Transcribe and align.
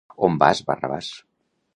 On 0.27 0.37
vas, 0.43 0.61
Barrabàs? 0.71 1.11